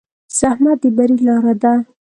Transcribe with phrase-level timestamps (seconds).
[0.37, 1.73] زحمت د بری لاره ده.